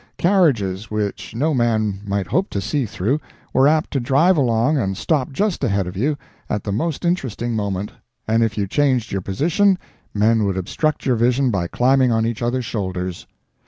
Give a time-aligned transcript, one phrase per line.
[0.17, 3.19] Carriages, which no man might hope to see through,
[3.53, 6.17] were apt to drive along and stop just ahead of you,
[6.49, 7.91] at the most interesting moment,
[8.27, 9.77] and if you changed your position
[10.11, 13.27] men would obstruct your vision by climbing on each others' shoulders.